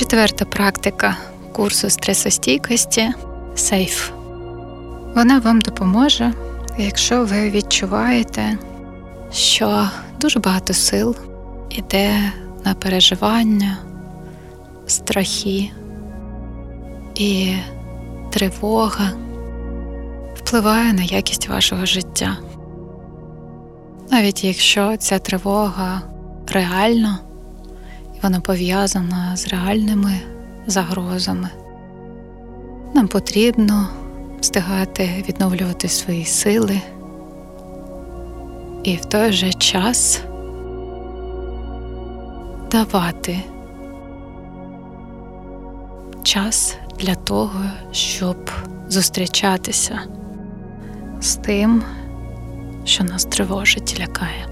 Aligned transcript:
Четверта 0.00 0.44
практика 0.44 1.16
курсу 1.52 1.90
стресостійкості 1.90 3.10
сейф. 3.54 4.10
Вона 5.14 5.38
вам 5.38 5.60
допоможе, 5.60 6.32
якщо 6.78 7.24
ви 7.24 7.50
відчуваєте, 7.50 8.58
що 9.32 9.88
дуже 10.20 10.40
багато 10.40 10.74
сил 10.74 11.16
іде 11.70 12.32
на 12.64 12.74
переживання, 12.74 13.78
страхи 14.86 15.70
і 17.14 17.54
тривога 18.32 19.10
впливає 20.34 20.92
на 20.92 21.02
якість 21.02 21.48
вашого 21.48 21.86
життя. 21.86 22.36
Навіть 24.10 24.44
якщо 24.44 24.96
ця 24.96 25.18
тривога 25.18 26.02
реальна 26.48 27.18
вона 28.22 28.40
пов'язана 28.40 29.36
з 29.36 29.48
реальними 29.48 30.12
загрозами, 30.66 31.48
нам 32.94 33.08
потрібно 33.08 33.88
встигати 34.40 35.24
відновлювати 35.28 35.88
свої 35.88 36.24
сили 36.24 36.80
і 38.84 38.96
в 38.96 39.04
той 39.04 39.32
же 39.32 39.52
час 39.52 40.20
давати 42.70 43.38
час 46.22 46.76
для 46.98 47.14
того, 47.14 47.60
щоб 47.92 48.50
зустрічатися 48.88 49.98
з 51.20 51.36
тим, 51.36 51.82
що 52.84 53.04
нас 53.04 53.24
тривожить 53.24 53.94
і 53.98 54.02
лякає. 54.02 54.46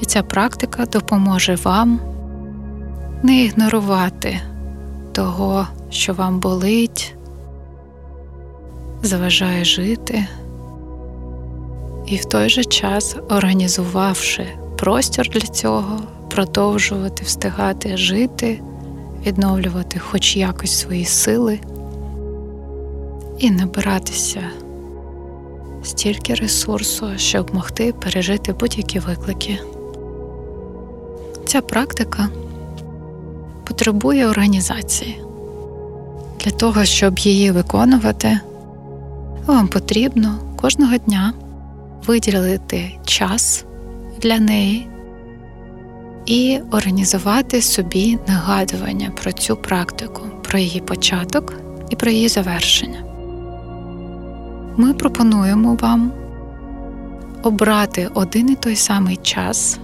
І 0.00 0.04
ця 0.04 0.22
практика 0.22 0.86
допоможе 0.86 1.54
вам 1.54 2.13
не 3.24 3.44
ігнорувати 3.44 4.40
того, 5.12 5.66
що 5.90 6.12
вам 6.12 6.40
болить, 6.40 7.14
заважає 9.02 9.64
жити, 9.64 10.26
і 12.06 12.16
в 12.16 12.24
той 12.24 12.48
же 12.48 12.64
час, 12.64 13.16
організувавши 13.30 14.46
простір 14.78 15.28
для 15.28 15.40
цього, 15.40 16.00
продовжувати 16.30 17.24
встигати 17.24 17.96
жити, 17.96 18.60
відновлювати 19.26 19.98
хоч 19.98 20.36
якось 20.36 20.78
свої 20.78 21.04
сили 21.04 21.60
і 23.38 23.50
набиратися 23.50 24.40
стільки 25.82 26.34
ресурсу, 26.34 27.06
щоб 27.16 27.54
могти 27.54 27.92
пережити 27.92 28.52
будь-які 28.52 28.98
виклики. 28.98 29.58
Ця 31.46 31.60
практика 31.60 32.28
потребує 33.74 34.26
організації. 34.26 35.20
Для 36.44 36.50
того, 36.50 36.84
щоб 36.84 37.18
її 37.18 37.50
виконувати, 37.50 38.40
вам 39.46 39.68
потрібно 39.68 40.38
кожного 40.56 40.96
дня 40.96 41.32
виділити 42.06 42.98
час 43.04 43.64
для 44.22 44.38
неї 44.38 44.86
і 46.26 46.60
організувати 46.70 47.62
собі 47.62 48.18
нагадування 48.28 49.12
про 49.22 49.32
цю 49.32 49.56
практику, 49.56 50.22
про 50.42 50.58
її 50.58 50.80
початок 50.80 51.54
і 51.90 51.96
про 51.96 52.10
її 52.10 52.28
завершення. 52.28 53.04
Ми 54.76 54.94
пропонуємо 54.94 55.78
вам 55.80 56.12
обрати 57.42 58.10
один 58.14 58.50
і 58.50 58.54
той 58.54 58.76
самий 58.76 59.16
час 59.16 59.78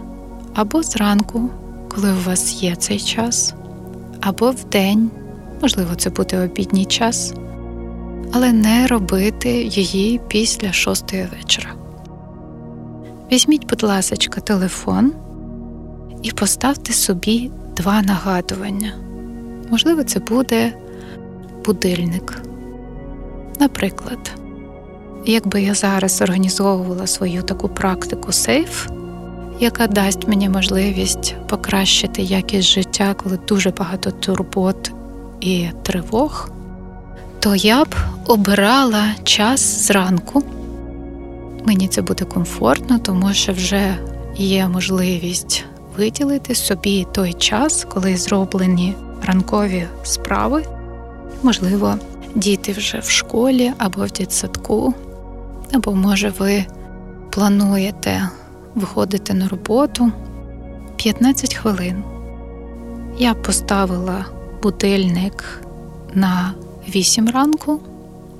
або 0.54 0.82
зранку, 0.82 1.50
коли 1.88 2.12
у 2.12 2.26
вас 2.26 2.62
є 2.62 2.76
цей 2.76 2.98
час, 2.98 3.54
або 4.20 4.50
в 4.50 4.64
день, 4.64 5.10
можливо, 5.62 5.94
це 5.94 6.10
буде 6.10 6.44
обідній 6.44 6.84
час, 6.84 7.34
але 8.32 8.52
не 8.52 8.86
робити 8.86 9.50
її 9.62 10.20
після 10.28 10.72
шостої 10.72 11.28
вечора. 11.38 11.70
Візьміть, 13.32 13.66
будь 13.68 13.82
ласка, 13.82 14.40
телефон 14.40 15.12
і 16.22 16.30
поставте 16.30 16.92
собі 16.92 17.50
два 17.76 18.02
нагадування. 18.02 18.94
Можливо, 19.70 20.04
це 20.04 20.20
буде 20.20 20.72
будильник. 21.64 22.42
Наприклад, 23.60 24.32
якби 25.26 25.62
я 25.62 25.74
зараз 25.74 26.22
організовувала 26.22 27.06
свою 27.06 27.42
таку 27.42 27.68
практику 27.68 28.32
сейф, 28.32 28.88
яка 29.60 29.86
дасть 29.86 30.28
мені 30.28 30.48
можливість 30.48 31.34
покращити 31.48 32.22
якість 32.22 32.68
життя, 32.68 32.89
коли 33.14 33.38
дуже 33.48 33.70
багато 33.70 34.10
турбот 34.10 34.92
і 35.40 35.68
тривог, 35.82 36.50
то 37.40 37.54
я 37.54 37.84
б 37.84 37.94
обирала 38.26 39.04
час 39.24 39.86
зранку. 39.86 40.42
Мені 41.64 41.88
це 41.88 42.02
буде 42.02 42.24
комфортно, 42.24 42.98
тому 42.98 43.32
що 43.32 43.52
вже 43.52 43.96
є 44.36 44.68
можливість 44.68 45.64
виділити 45.96 46.54
собі 46.54 47.06
той 47.12 47.32
час, 47.32 47.86
коли 47.88 48.16
зроблені 48.16 48.94
ранкові 49.26 49.86
справи. 50.02 50.64
Можливо, 51.42 51.94
діти 52.34 52.72
вже 52.72 52.98
в 52.98 53.10
школі 53.10 53.72
або 53.78 54.04
в 54.04 54.10
дитсадку, 54.10 54.94
або, 55.72 55.94
може, 55.94 56.32
ви 56.38 56.64
плануєте 57.30 58.28
виходити 58.74 59.34
на 59.34 59.48
роботу 59.48 60.12
15 60.96 61.54
хвилин. 61.54 62.02
Я 63.18 63.34
поставила 63.34 64.26
будильник 64.62 65.62
на 66.14 66.54
8 66.88 67.28
ранку, 67.28 67.80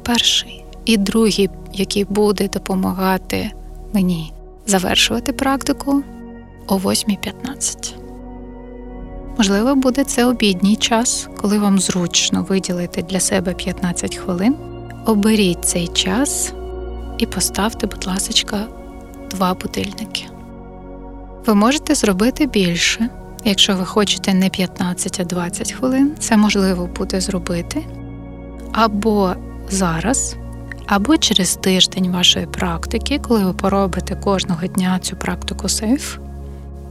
перший, 0.02 0.64
і 0.84 0.96
другий, 0.96 1.50
який 1.72 2.04
буде 2.04 2.48
допомагати 2.48 3.50
мені 3.92 4.32
завершувати 4.66 5.32
практику 5.32 6.02
о 6.66 6.76
8.15. 6.76 7.94
Можливо, 9.38 9.74
буде 9.74 10.04
це 10.04 10.24
обідній 10.24 10.76
час, 10.76 11.28
коли 11.36 11.58
вам 11.58 11.78
зручно 11.78 12.46
виділити 12.48 13.02
для 13.02 13.20
себе 13.20 13.54
15 13.54 14.16
хвилин. 14.16 14.56
Оберіть 15.06 15.64
цей 15.64 15.88
час 15.88 16.52
і 17.18 17.26
поставте, 17.26 17.86
будь 17.86 18.06
ласка, 18.06 18.66
два 19.30 19.54
будильники. 19.54 20.24
Ви 21.46 21.54
можете 21.54 21.94
зробити 21.94 22.46
більше, 22.46 23.08
якщо 23.44 23.76
ви 23.76 23.84
хочете 23.84 24.34
не 24.34 24.48
15, 24.48 25.20
а 25.20 25.24
20 25.24 25.72
хвилин, 25.72 26.14
це 26.18 26.36
можливо 26.36 26.86
буде 26.86 27.20
зробити. 27.20 27.86
Або 28.72 29.34
зараз, 29.70 30.36
або 30.86 31.16
через 31.16 31.56
тиждень 31.56 32.12
вашої 32.12 32.46
практики, 32.46 33.18
коли 33.18 33.44
ви 33.44 33.52
поробите 33.52 34.14
кожного 34.14 34.66
дня 34.66 34.98
цю 34.98 35.16
практику 35.16 35.68
сейф, 35.68 36.18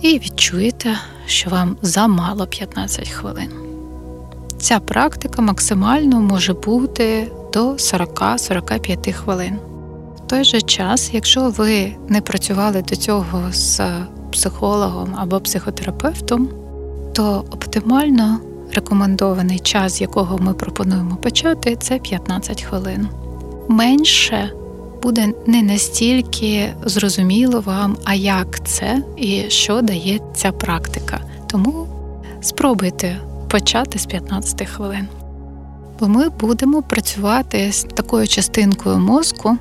і 0.02 0.20
відчуєте, 0.20 0.98
що 1.26 1.50
вам 1.50 1.78
замало 1.82 2.48
15 2.48 3.10
хвилин. 3.10 3.52
Ця 4.60 4.80
практика 4.80 5.42
максимально 5.42 6.22
може 6.22 6.54
бути 6.54 7.32
до 7.54 7.72
40-45 7.72 9.14
хвилин. 9.14 9.60
В 10.18 10.28
той 10.28 10.44
же 10.44 10.62
час, 10.62 11.10
якщо 11.14 11.50
ви 11.50 11.96
не 12.10 12.22
працювали 12.22 12.82
до 12.82 12.96
цього 12.96 13.52
з 13.52 13.82
психологом 14.32 15.16
або 15.18 15.40
психотерапевтом, 15.40 16.50
то 17.14 17.46
оптимально 17.52 18.40
рекомендований 18.74 19.60
час, 19.60 20.02
якого 20.02 20.38
ми 20.38 20.54
пропонуємо 20.54 21.16
почати, 21.16 21.76
це 21.76 21.98
15 21.98 22.62
хвилин. 22.62 23.08
Менше 23.68 24.52
буде 25.04 25.34
не 25.48 25.62
настільки 25.62 26.74
зрозуміло 26.86 27.62
вам, 27.62 27.98
а 28.04 28.14
як 28.14 28.68
це 28.68 29.04
і 29.18 29.46
що 29.48 29.82
дає 29.82 30.20
ця 30.36 30.52
практика. 30.52 31.20
Тому 31.48 31.88
спробуйте 32.42 33.18
почати 33.50 34.00
з 34.00 34.06
15 34.06 34.68
хвилин. 34.68 35.08
Бо 36.00 36.08
ми 36.08 36.30
будемо 36.30 36.82
працювати 36.82 37.72
з 37.72 37.84
такою 37.84 38.28
частинкою 38.28 38.98
мозку, 38.98 39.58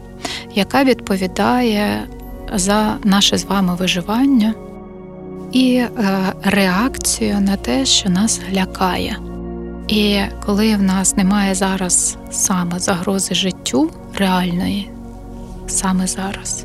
яка 0.55 0.85
відповідає 0.85 2.07
за 2.55 2.97
наше 3.05 3.39
з 3.39 3.45
вами 3.45 3.75
виживання 3.75 4.55
і 5.53 5.75
е, 5.75 5.89
реакцію 6.43 7.41
на 7.41 7.57
те, 7.57 7.87
що 7.87 8.11
нас 8.11 8.41
лякає. 8.53 9.19
І 9.89 10.21
коли 10.47 10.77
в 10.77 10.83
нас 10.83 11.17
немає 11.17 11.55
зараз 11.55 12.17
саме 12.31 12.79
загрози 12.79 13.35
життю 13.35 13.91
реальної, 14.15 14.91
саме 15.67 16.07
зараз, 16.07 16.65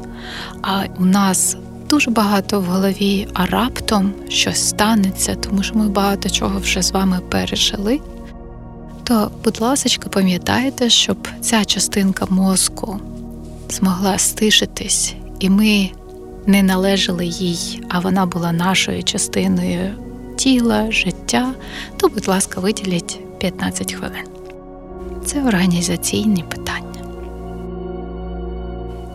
а 0.62 0.83
у 1.00 1.06
нас 1.06 1.57
дуже 1.89 2.12
багато 2.12 2.62
в 2.62 2.65
голові, 2.65 3.27
а 3.33 3.45
раптом 3.45 4.13
щось 4.30 4.69
станеться, 4.69 5.36
тому 5.36 5.63
що 5.63 5.75
ми 5.75 5.89
багато 5.89 6.29
чого 6.29 6.59
вже 6.59 6.81
з 6.81 6.91
вами 6.91 7.19
пережили. 7.29 8.00
То, 9.03 9.31
будь 9.44 9.62
ласка, 9.62 10.09
пам'ятайте, 10.09 10.89
щоб 10.89 11.27
ця 11.41 11.65
частинка 11.65 12.25
мозку 12.29 13.00
змогла 13.69 14.18
стишитись, 14.18 15.13
і 15.39 15.50
ми 15.50 15.89
не 16.48 16.63
належали 16.63 17.25
їй, 17.25 17.84
а 17.90 18.00
вона 18.00 18.25
була 18.25 18.51
нашою 18.51 19.04
частиною 19.04 19.95
тіла, 20.36 20.92
життя, 20.92 21.54
то, 21.98 22.07
будь 22.07 22.28
ласка, 22.28 22.60
виділіть 22.62 23.19
15 23.40 23.94
хвилин. 23.94 24.25
Це 25.25 25.44
організаційні 25.44 26.44
питання. 26.50 26.84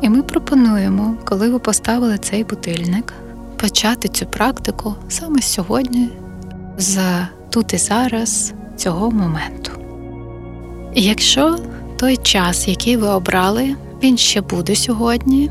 І 0.03 0.09
ми 0.09 0.23
пропонуємо, 0.23 1.15
коли 1.25 1.51
ви 1.51 1.59
поставили 1.59 2.19
цей 2.19 2.45
будильник, 2.45 3.13
почати 3.57 4.09
цю 4.09 4.27
практику 4.27 4.95
саме 5.09 5.43
сьогодні, 5.43 6.09
з 6.79 6.99
тут 7.51 7.75
і 7.75 7.79
зараз 7.79 8.53
цього 8.77 9.11
моменту. 9.11 9.73
Якщо 10.95 11.59
той 11.97 12.17
час, 12.17 12.69
який 12.69 12.97
ви 12.97 13.09
обрали, 13.09 13.75
він 14.03 14.17
ще 14.17 14.41
буде 14.41 14.77
сьогодні, 14.77 15.51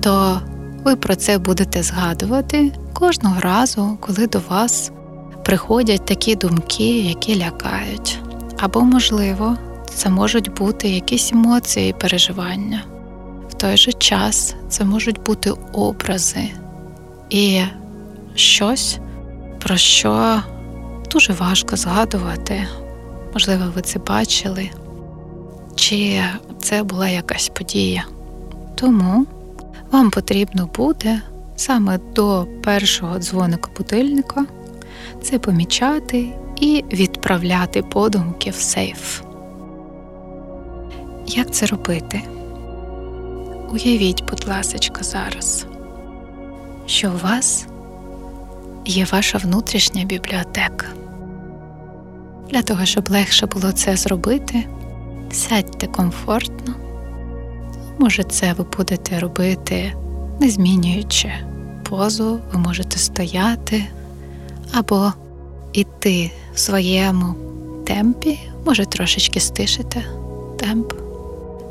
то 0.00 0.40
ви 0.84 0.96
про 0.96 1.16
це 1.16 1.38
будете 1.38 1.82
згадувати 1.82 2.72
кожного 2.92 3.40
разу, 3.40 3.98
коли 4.00 4.26
до 4.26 4.40
вас 4.48 4.92
приходять 5.44 6.04
такі 6.04 6.36
думки, 6.36 7.00
які 7.00 7.36
лякають. 7.36 8.18
Або, 8.58 8.80
можливо, 8.80 9.56
це 9.94 10.10
можуть 10.10 10.54
бути 10.54 10.88
якісь 10.88 11.32
емоції 11.32 11.90
і 11.90 11.92
переживання. 11.92 12.82
В 13.50 13.54
той 13.54 13.76
же 13.76 13.92
час 13.92 14.54
це 14.68 14.84
можуть 14.84 15.22
бути 15.22 15.52
образи 15.72 16.50
і 17.30 17.62
щось, 18.34 18.98
про 19.58 19.76
що 19.76 20.42
дуже 21.10 21.32
важко 21.32 21.76
згадувати. 21.76 22.66
Можливо, 23.32 23.64
ви 23.74 23.82
це 23.82 23.98
бачили, 23.98 24.70
чи 25.74 26.22
це 26.58 26.82
була 26.82 27.08
якась 27.08 27.48
подія. 27.48 28.04
Тому 28.74 29.26
вам 29.90 30.10
потрібно 30.10 30.68
буде 30.76 31.20
саме 31.56 31.98
до 32.14 32.46
першого 32.62 33.18
дзвоника 33.18 33.70
будильника 33.76 34.46
це 35.22 35.38
помічати 35.38 36.28
і 36.60 36.84
відправляти 36.92 37.82
подумки 37.82 38.50
в 38.50 38.54
сейф. 38.54 39.22
Як 41.26 41.50
це 41.50 41.66
робити? 41.66 42.22
Уявіть, 43.72 44.24
будь 44.30 44.48
ласка, 44.48 45.02
зараз, 45.02 45.66
що 46.86 47.10
у 47.10 47.26
вас 47.26 47.66
є 48.84 49.06
ваша 49.12 49.38
внутрішня 49.38 50.04
бібліотека. 50.04 50.86
Для 52.50 52.62
того, 52.62 52.86
щоб 52.86 53.10
легше 53.10 53.46
було 53.46 53.72
це 53.72 53.96
зробити, 53.96 54.66
сядьте 55.32 55.86
комфортно. 55.86 56.79
Може, 58.00 58.22
це 58.22 58.52
ви 58.52 58.64
будете 58.76 59.18
робити, 59.18 59.94
не 60.40 60.50
змінюючи 60.50 61.32
позу, 61.90 62.40
ви 62.52 62.58
можете 62.58 62.98
стояти 62.98 63.84
або 64.72 65.12
йти 65.72 66.30
в 66.54 66.58
своєму 66.58 67.34
темпі, 67.86 68.38
може 68.66 68.86
трошечки 68.86 69.40
стишити 69.40 70.04
темп, 70.56 70.92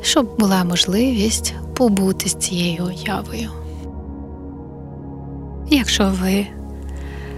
щоб 0.02 0.38
була 0.38 0.64
можливість 0.64 1.54
побути 1.74 2.28
з 2.28 2.34
цією 2.34 2.86
уявою. 2.86 3.50
Якщо 5.70 6.12
ви 6.22 6.46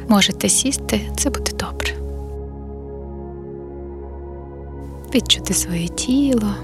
можете 0.09 0.49
сісти, 0.49 1.01
це 1.17 1.31
буде 1.31 1.53
добре. 1.53 1.93
Відчути 5.15 5.55
своє 5.55 5.89
тіло, 5.89 6.55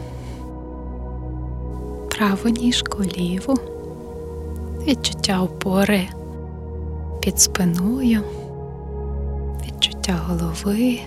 праву 2.18 2.48
ніжку, 2.48 3.04
ліву, 3.04 3.54
відчуття 4.86 5.42
опори 5.42 6.08
під 7.20 7.40
спиною, 7.40 8.20
відчуття 9.66 10.20
голови 10.28 11.00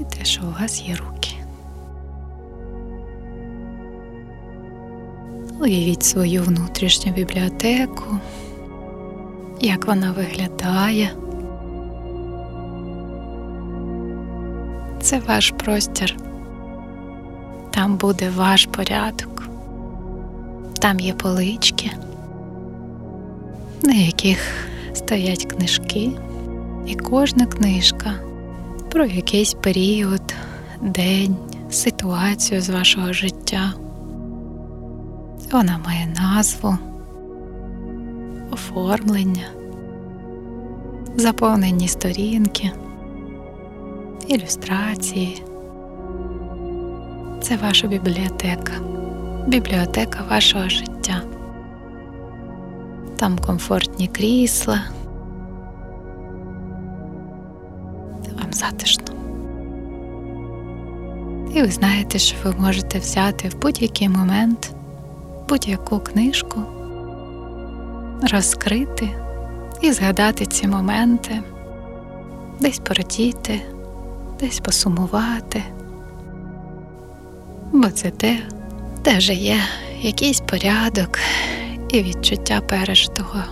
і 0.00 0.04
те, 0.04 0.24
що 0.24 0.42
у 0.42 0.60
вас 0.60 0.82
є 0.82 0.96
руки. 0.96 1.30
Уявіть 5.60 6.02
свою 6.02 6.42
внутрішню 6.42 7.12
бібліотеку, 7.12 8.04
як 9.60 9.86
вона 9.86 10.12
виглядає. 10.12 11.10
Це 15.00 15.18
ваш 15.28 15.50
простір. 15.50 16.31
Там 17.82 17.96
буде 17.96 18.30
ваш 18.30 18.66
порядок. 18.66 19.48
Там 20.78 21.00
є 21.00 21.12
полички, 21.12 21.90
на 23.82 23.92
яких 23.92 24.38
стоять 24.94 25.44
книжки, 25.44 26.10
і 26.86 26.94
кожна 26.94 27.46
книжка 27.46 28.14
про 28.90 29.04
якийсь 29.04 29.54
період, 29.54 30.34
день, 30.82 31.36
ситуацію 31.70 32.60
з 32.60 32.70
вашого 32.70 33.12
життя. 33.12 33.72
Вона 35.52 35.80
має 35.86 36.14
назву, 36.22 36.78
оформлення, 38.50 39.48
заповнені 41.16 41.88
сторінки, 41.88 42.70
ілюстрації. 44.28 45.42
Це 47.42 47.56
ваша 47.56 47.86
бібліотека, 47.86 48.72
бібліотека 49.46 50.18
вашого 50.30 50.68
життя. 50.68 51.22
Там 53.16 53.38
комфортні 53.38 54.08
крісла. 54.08 54.80
Вам 58.40 58.52
затишно. 58.52 59.04
І 61.54 61.62
ви 61.62 61.70
знаєте, 61.70 62.18
що 62.18 62.36
ви 62.44 62.54
можете 62.60 62.98
взяти 62.98 63.48
в 63.48 63.60
будь-який 63.62 64.08
момент 64.08 64.74
будь-яку 65.48 65.98
книжку, 65.98 66.60
розкрити 68.32 69.08
і 69.80 69.92
згадати 69.92 70.46
ці 70.46 70.68
моменти, 70.68 71.42
десь 72.60 72.78
порадіти, 72.78 73.60
десь 74.40 74.60
посумувати, 74.60 75.62
бо 77.72 77.88
це 77.88 78.10
те, 78.10 78.38
де 79.04 79.18
вже 79.18 79.34
є 79.34 79.56
якийсь 80.00 80.40
порядок 80.40 81.18
і 81.88 82.02
відчуття 82.02 82.60
пережитого. 82.60 83.42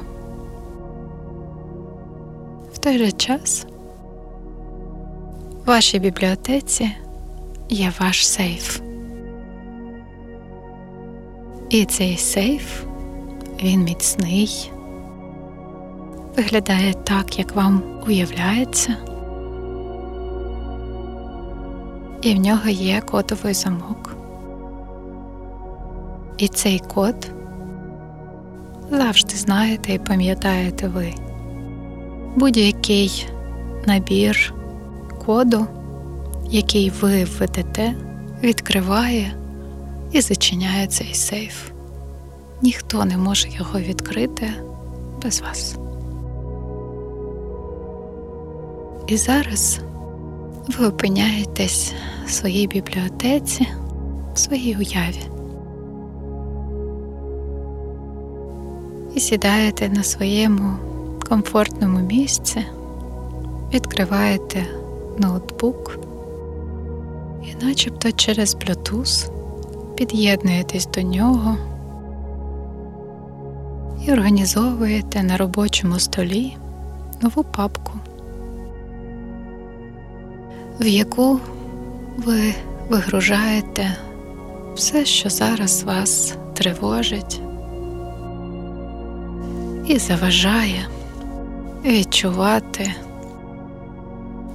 В 2.73 2.79
той 2.79 2.99
же 2.99 3.13
час 3.13 3.67
в 5.65 5.69
вашій 5.69 5.99
бібліотеці 5.99 6.91
є 7.69 7.93
ваш 8.01 8.29
сейф. 8.29 8.81
І 11.71 11.85
цей 11.85 12.17
сейф, 12.17 12.83
він 13.63 13.81
міцний, 13.81 14.73
виглядає 16.37 16.95
так, 16.95 17.39
як 17.39 17.57
вам 17.57 17.83
уявляється, 18.07 18.97
і 22.23 22.35
в 22.35 22.39
нього 22.39 22.69
є 22.69 23.01
кодовий 23.01 23.55
замок. 23.55 24.20
І 26.41 26.49
цей 26.49 26.79
код 26.79 27.31
завжди 28.91 29.37
знаєте 29.37 29.93
і 29.93 29.99
пам'ятаєте 29.99 30.89
ви. 30.89 31.15
Будь-який 32.37 33.27
набір 33.87 34.55
коду, 35.27 35.67
який 36.51 36.91
ви 36.91 37.25
введете, 37.25 37.95
відкриває 38.43 39.33
і 40.13 40.21
зачиняє 40.21 40.87
цей 40.87 41.15
сейф. 41.15 41.71
Ніхто 42.63 43.05
не 43.05 43.17
може 43.17 43.49
його 43.51 43.81
відкрити 43.81 44.51
без 45.23 45.41
вас. 45.41 45.77
І 49.07 49.17
зараз 49.17 49.81
ви 50.79 50.87
опиняєтесь 50.87 51.93
в 52.27 52.31
своїй 52.31 52.67
бібліотеці, 52.67 53.67
в 54.35 54.39
своїй 54.39 54.77
уяві. 54.77 55.40
І 59.15 59.21
сідаєте 59.21 59.89
на 59.89 60.03
своєму 60.03 60.77
комфортному 61.29 61.99
місці, 61.99 62.67
відкриваєте 63.75 64.67
ноутбук 65.19 65.99
і 67.43 67.65
начебто 67.65 68.13
через 68.13 68.57
Bluetooth 68.57 69.31
під'єднуєтесь 69.95 70.87
до 70.87 71.03
нього 71.03 71.57
і 74.07 74.13
організовуєте 74.13 75.23
на 75.23 75.37
робочому 75.37 75.99
столі 75.99 76.57
нову 77.23 77.45
папку, 77.45 77.93
в 80.81 80.87
яку 80.87 81.41
ви 82.17 82.55
вигружаєте 82.89 83.97
все, 84.75 85.05
що 85.05 85.31
зараз 85.31 85.83
вас 85.83 86.35
тривожить 86.55 87.41
і 89.91 89.99
заважає 89.99 90.87
відчувати 91.85 92.95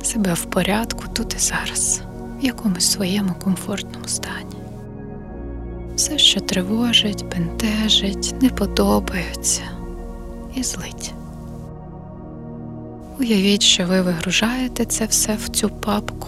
себе 0.04 0.34
в 0.34 0.46
порядку 0.46 1.04
тут 1.14 1.34
і 1.34 1.40
зараз, 1.40 2.02
в 2.42 2.46
якомусь 2.46 2.92
своєму 2.92 3.34
комфортному 3.44 4.08
стані. 4.08 4.56
Все, 5.96 6.18
що 6.18 6.40
тривожить, 6.40 7.26
бентежить, 7.32 8.36
не 8.42 8.50
подобається 8.50 9.62
і 10.56 10.64
злить. 10.64 11.14
Уявіть, 13.20 13.62
що 13.62 13.86
ви 13.86 14.02
вигружаєте 14.02 14.86
це 14.86 15.06
все 15.06 15.36
в 15.36 15.50
цю 15.50 15.70
папку. 15.70 16.28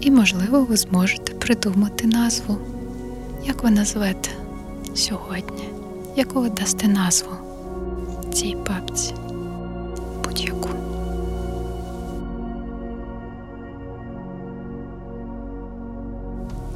І, 0.00 0.10
можливо, 0.10 0.64
ви 0.64 0.76
зможете 0.76 1.32
придумати 1.32 2.06
назву, 2.06 2.58
як 3.46 3.62
ви 3.62 3.70
назвете 3.70 4.30
сьогодні, 4.94 5.68
яку 6.16 6.40
ви 6.40 6.50
дасте 6.50 6.88
назву 6.88 7.30
цій 8.32 8.56
папці 8.66 9.14
будь-яку. 10.24 10.68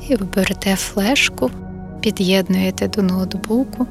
І 0.09 0.17
ви 0.17 0.27
берете 0.35 0.77
флешку, 0.77 1.51
під'єднуєте 2.01 2.89
до 2.89 3.03
ноутбуку 3.03 3.87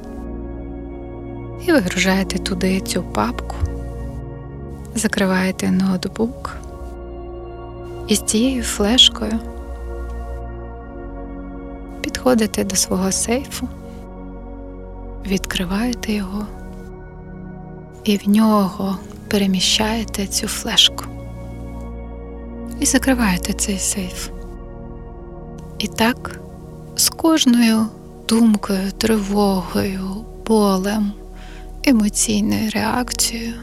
і 1.68 1.72
вигружаєте 1.72 2.40
туди 2.40 2.82
цю 2.82 3.04
папку, 3.04 3.56
закриваєте 4.96 5.72
ноутбук 5.72 6.58
і 8.08 8.16
з 8.16 8.22
цією 8.22 8.64
флешкою 8.64 9.40
підходите 12.24 12.64
до 12.64 12.76
свого 12.76 13.12
сейфу, 13.12 13.68
відкриваєте 15.27 16.13
його 16.13 16.48
і 18.03 18.18
в 18.18 18.30
нього 18.30 18.98
переміщаєте 19.27 20.27
цю 20.27 20.48
флешку 20.48 21.06
і 22.80 22.86
закриваєте 22.86 23.53
цей 23.53 23.80
сейф. 23.80 24.30
І 25.80 25.88
так 25.88 26.39
з 26.96 27.10
кожною 27.10 27.86
думкою, 28.30 28.92
тривогою, 28.92 30.25
болем, 30.48 31.12
емоційною 31.84 32.70
реакцією, 32.70 33.53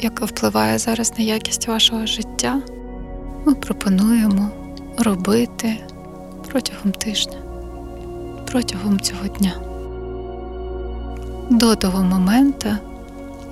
яка 0.00 0.24
впливає 0.24 0.78
зараз 0.78 1.12
на 1.18 1.24
якість 1.24 1.68
вашого 1.68 2.06
життя, 2.06 2.60
ми 3.46 3.54
пропонуємо 3.54 4.50
робити 4.98 5.76
протягом 6.48 6.92
тижня, 6.92 7.38
протягом 8.46 9.00
цього 9.00 9.26
дня. 9.28 9.69
До 11.50 11.76
того 11.76 12.02
моменту, 12.02 12.68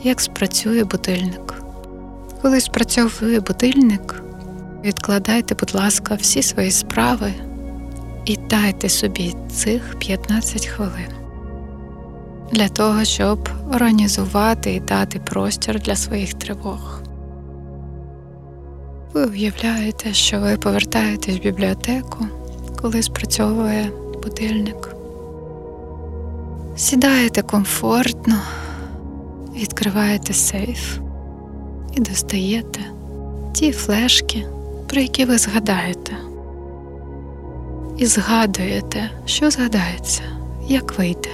як 0.02 0.21
спрацює 0.21 0.85
будильник. 0.85 1.62
Коли 2.43 2.61
спрацьовує 2.61 3.40
будильник, 3.40 4.23
відкладайте, 4.85 5.55
будь 5.55 5.75
ласка, 5.75 6.14
всі 6.14 6.43
свої 6.43 6.71
справи 6.71 7.33
і 8.25 8.37
дайте 8.50 8.88
собі 8.88 9.35
цих 9.50 9.99
15 9.99 10.67
хвилин 10.67 11.09
для 12.52 12.69
того, 12.69 13.05
щоб 13.05 13.49
організувати 13.75 14.75
і 14.75 14.81
дати 14.81 15.19
простір 15.19 15.81
для 15.81 15.97
своїх 15.97 16.35
тривог. 16.35 17.02
Ви 19.14 19.26
уявляєте, 19.26 20.14
що 20.14 20.40
ви 20.40 20.57
повертаєтесь 20.57 21.37
в 21.37 21.43
бібліотеку, 21.43 22.26
коли 22.83 23.02
спрацьовує 23.02 23.90
будильник. 24.23 24.88
Сідаєте 26.79 27.43
комфортно, 27.43 28.35
відкриваєте 29.57 30.33
сейф 30.33 30.99
і 31.97 32.01
достаєте 32.01 32.81
ті 33.53 33.73
флешки, 33.73 34.47
про 34.87 35.01
які 35.01 35.25
ви 35.25 35.39
згадаєте. 35.39 36.13
І 37.97 38.07
згадуєте, 38.07 39.11
що 39.27 39.51
згадається, 39.51 40.23
як 40.69 40.99
вийде, 40.99 41.29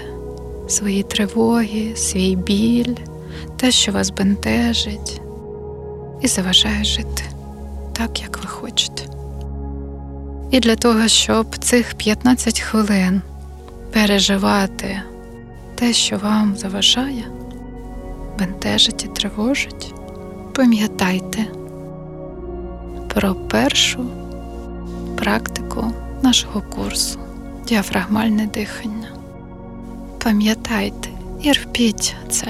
свої 0.69 1.03
тривоги, 1.03 1.97
свій 1.97 2.37
біль, 2.37 2.97
те, 3.57 3.71
що 3.71 3.93
вас 3.93 4.11
бентежить, 4.11 5.21
і 6.21 6.29
заважає 6.29 6.85
жити 6.85 7.23
так, 7.93 8.23
як 8.23 8.39
ви 8.43 8.49
хочете. 8.49 9.03
І 10.51 10.61
для 10.61 10.77
того, 10.77 11.09
щоб 11.09 11.57
цих 11.57 11.95
15 11.95 12.61
хвилин 12.61 13.23
переживати 13.93 15.03
те, 15.75 15.93
що 15.93 16.19
вам 16.19 16.57
заважає, 16.57 17.25
бентежить 18.39 19.05
і 19.05 19.09
тривожить, 19.09 19.95
пам'ятайте 20.55 21.47
про 23.15 23.35
першу 23.35 24.07
практику 25.17 25.93
нашого 26.23 26.63
курсу 26.77 27.19
діафрагмальне 27.67 28.47
дихання. 28.47 29.09
Пам'ятайте 30.25 31.09
і 31.43 31.53
рпіть 31.53 32.15
це. 32.31 32.47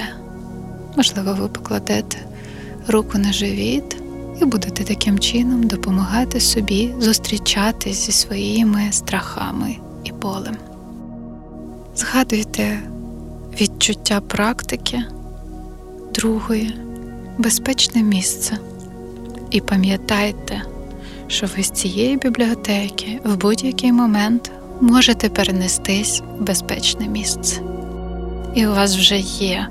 Можливо, 0.97 1.33
ви 1.33 1.47
покладете 1.47 2.17
руку 2.87 3.17
на 3.17 3.33
живіт 3.33 3.97
і 4.41 4.45
будете 4.45 4.83
таким 4.83 5.19
чином 5.19 5.63
допомагати 5.63 6.39
собі 6.39 6.93
зустрічатись 6.99 8.05
зі 8.05 8.11
своїми 8.11 8.91
страхами 8.91 9.75
і 10.03 10.11
болем. 10.11 10.57
Згадуйте 11.95 12.79
відчуття 13.61 14.21
практики 14.21 15.03
другої 16.13 16.75
безпечне 17.37 18.03
місце. 18.03 18.57
І 19.51 19.61
пам'ятайте, 19.61 20.61
що 21.27 21.47
ви 21.57 21.63
з 21.63 21.69
цієї 21.69 22.17
бібліотеки 22.17 23.19
в 23.23 23.37
будь-який 23.37 23.91
момент 23.91 24.51
можете 24.81 25.29
перенестись 25.29 26.21
в 26.39 26.43
безпечне 26.43 27.07
місце. 27.07 27.61
І 28.55 28.67
у 28.67 28.71
вас 28.71 28.97
вже 28.97 29.17
є 29.19 29.67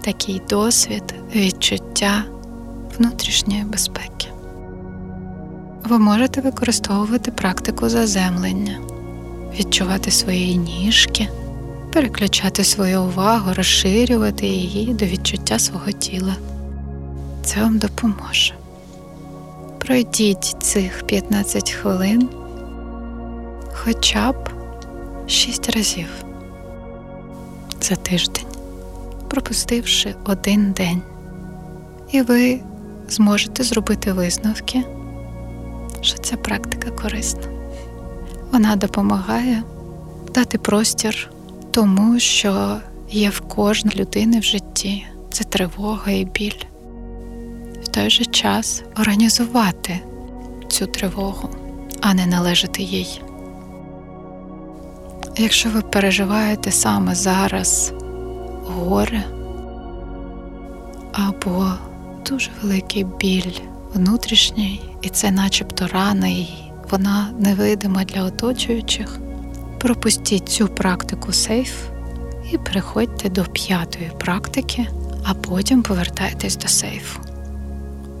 такий 0.00 0.42
досвід 0.50 1.14
відчуття 1.34 2.24
внутрішньої 2.98 3.64
безпеки. 3.64 4.28
Ви 5.84 5.98
можете 5.98 6.40
використовувати 6.40 7.30
практику 7.30 7.88
заземлення, 7.88 8.78
відчувати 9.58 10.10
свої 10.10 10.56
ніжки, 10.56 11.28
переключати 11.92 12.64
свою 12.64 13.02
увагу, 13.02 13.50
розширювати 13.54 14.46
її 14.46 14.94
до 14.94 15.04
відчуття 15.04 15.58
свого 15.58 15.92
тіла. 15.92 16.36
Це 17.44 17.60
вам 17.60 17.78
допоможе. 17.78 18.54
Пройдіть 19.78 20.56
цих 20.60 21.02
15 21.06 21.70
хвилин 21.70 22.28
хоча 23.72 24.32
б 24.32 24.48
6 25.26 25.70
разів 25.70 26.08
за 27.80 27.96
тиждень, 27.96 28.46
пропустивши 29.28 30.14
один 30.24 30.72
день, 30.72 31.02
і 32.10 32.22
ви 32.22 32.60
зможете 33.08 33.62
зробити 33.62 34.12
висновки, 34.12 34.84
що 36.00 36.18
ця 36.18 36.36
практика 36.36 36.90
корисна. 36.90 37.42
Вона 38.52 38.76
допомагає 38.76 39.62
дати 40.34 40.58
простір 40.58 41.30
тому, 41.72 42.20
що 42.20 42.80
є 43.10 43.30
в 43.30 43.40
кожної 43.40 43.96
людини 43.96 44.40
в 44.40 44.42
житті 44.42 45.06
це 45.30 45.44
тривога 45.44 46.12
і 46.12 46.24
біль. 46.24 46.62
В 47.82 47.88
той 47.88 48.10
же 48.10 48.24
час 48.24 48.82
організувати 49.00 50.00
цю 50.68 50.86
тривогу, 50.86 51.48
а 52.00 52.14
не 52.14 52.26
належати 52.26 52.82
їй. 52.82 53.22
Якщо 55.36 55.70
ви 55.70 55.82
переживаєте 55.82 56.72
саме 56.72 57.14
зараз 57.14 57.92
горе 58.66 59.24
або 61.12 61.66
дуже 62.28 62.50
великий 62.62 63.04
біль 63.04 63.52
внутрішній, 63.94 64.80
і 65.02 65.08
це 65.08 65.30
начебто 65.30 65.86
рана, 65.86 66.28
і 66.28 66.48
вона 66.90 67.30
невидима 67.38 68.04
для 68.04 68.22
оточуючих, 68.24 69.21
пропустіть 69.82 70.48
цю 70.48 70.68
практику 70.68 71.32
сейф 71.32 71.72
і 72.52 72.58
переходьте 72.58 73.28
до 73.28 73.44
п'ятої 73.44 74.10
практики, 74.18 74.86
а 75.24 75.34
потім 75.34 75.82
повертайтесь 75.82 76.56
до 76.56 76.68
сейфу. 76.68 77.20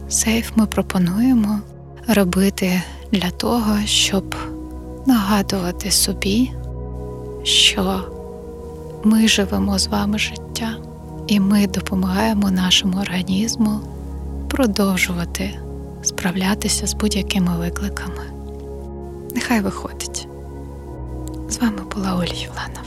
Сейф 0.08 0.50
ми 0.56 0.66
пропонуємо 0.66 1.60
робити 2.08 2.82
для 3.12 3.30
того, 3.30 3.76
щоб 3.84 4.34
нагадувати 5.06 5.90
собі, 5.90 6.52
що 7.42 8.00
ми 9.04 9.28
живемо 9.28 9.78
з 9.78 9.86
вами 9.86 10.18
життя, 10.18 10.76
і 11.26 11.40
ми 11.40 11.66
допомагаємо 11.66 12.50
нашому 12.50 12.98
організму 12.98 13.80
продовжувати 14.48 15.58
справлятися 16.02 16.86
з 16.86 16.94
будь-якими 16.94 17.56
викликами. 17.56 18.22
Нехай 19.34 19.60
виходить. 19.60 20.31
З 21.52 21.58
вами 21.58 21.82
була 21.94 22.14
Оля 22.14 22.32
Юлана. 22.34 22.81